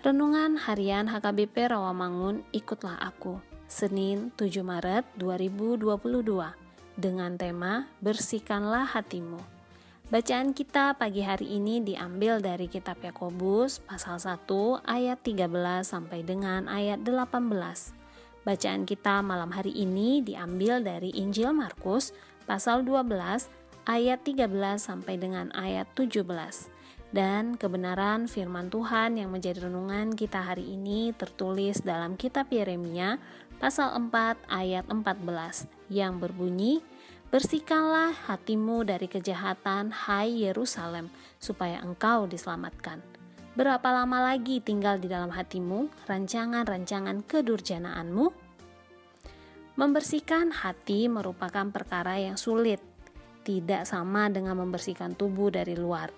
[0.00, 3.36] Renungan Harian HKBP Rawamangun Ikutlah Aku
[3.68, 6.24] Senin 7 Maret 2022
[6.96, 9.36] dengan tema Bersihkanlah Hatimu.
[10.08, 14.40] Bacaan kita pagi hari ini diambil dari kitab Yakobus pasal 1
[14.88, 15.52] ayat 13
[15.84, 17.36] sampai dengan ayat 18
[18.40, 22.16] Bacaan kita malam hari ini diambil dari Injil Markus
[22.48, 23.52] pasal 12
[23.84, 24.48] ayat 13
[24.80, 26.79] sampai dengan ayat 17
[27.10, 33.18] dan kebenaran firman Tuhan yang menjadi renungan kita hari ini tertulis dalam kitab Yeremia
[33.58, 36.82] pasal 4 ayat 14 yang berbunyi
[37.30, 42.98] Bersihkanlah hatimu dari kejahatan hai Yerusalem supaya engkau diselamatkan.
[43.54, 48.34] Berapa lama lagi tinggal di dalam hatimu rancangan-rancangan kedurjanaanmu?
[49.78, 52.82] Membersihkan hati merupakan perkara yang sulit,
[53.46, 56.10] tidak sama dengan membersihkan tubuh dari luar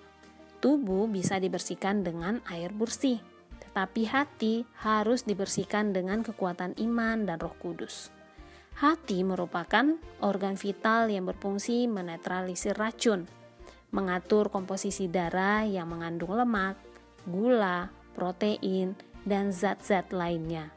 [0.63, 3.19] Tubuh bisa dibersihkan dengan air bersih,
[3.59, 8.07] tetapi hati harus dibersihkan dengan kekuatan iman dan Roh Kudus.
[8.79, 13.27] Hati merupakan organ vital yang berfungsi menetralisir racun,
[13.91, 16.79] mengatur komposisi darah yang mengandung lemak,
[17.27, 18.95] gula, protein,
[19.27, 20.71] dan zat-zat lainnya.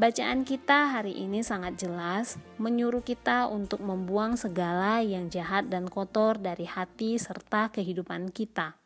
[0.00, 6.40] Bacaan kita hari ini sangat jelas menyuruh kita untuk membuang segala yang jahat dan kotor
[6.40, 8.79] dari hati serta kehidupan kita.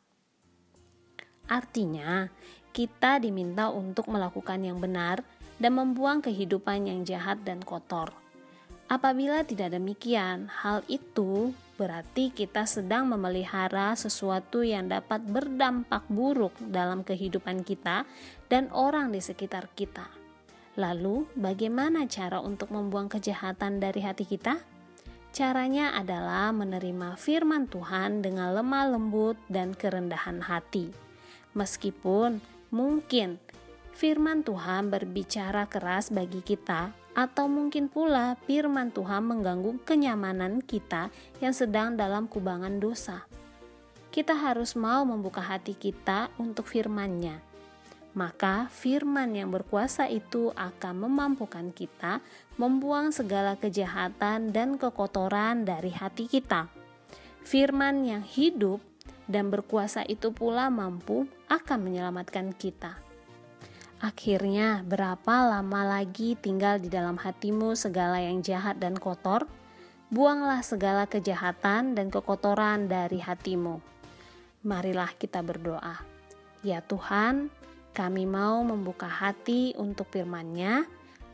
[1.54, 2.26] Artinya,
[2.74, 5.22] kita diminta untuk melakukan yang benar
[5.62, 8.10] dan membuang kehidupan yang jahat dan kotor.
[8.90, 17.06] Apabila tidak demikian, hal itu berarti kita sedang memelihara sesuatu yang dapat berdampak buruk dalam
[17.06, 18.02] kehidupan kita
[18.50, 20.10] dan orang di sekitar kita.
[20.74, 24.58] Lalu, bagaimana cara untuk membuang kejahatan dari hati kita?
[25.30, 31.03] Caranya adalah menerima firman Tuhan dengan lemah lembut dan kerendahan hati.
[31.54, 32.42] Meskipun
[32.74, 33.38] mungkin
[33.94, 41.54] firman Tuhan berbicara keras bagi kita, atau mungkin pula firman Tuhan mengganggu kenyamanan kita yang
[41.54, 43.22] sedang dalam kubangan dosa.
[44.10, 47.38] Kita harus mau membuka hati kita untuk firman-Nya.
[48.14, 52.22] Maka firman yang berkuasa itu akan memampukan kita
[52.54, 56.70] membuang segala kejahatan dan kekotoran dari hati kita.
[57.42, 58.78] Firman yang hidup
[59.26, 61.26] dan berkuasa itu pula mampu
[61.58, 62.98] akan menyelamatkan kita.
[64.02, 69.48] Akhirnya, berapa lama lagi tinggal di dalam hatimu segala yang jahat dan kotor?
[70.12, 73.80] Buanglah segala kejahatan dan kekotoran dari hatimu.
[74.66, 76.04] Marilah kita berdoa.
[76.60, 77.48] Ya Tuhan,
[77.94, 80.84] kami mau membuka hati untuk firman-Nya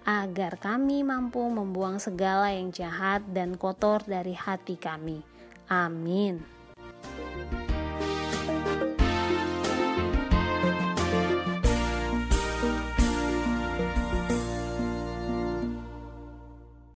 [0.05, 5.25] agar kami mampu membuang segala yang jahat dan kotor dari hati kami.
[5.71, 6.60] Amin.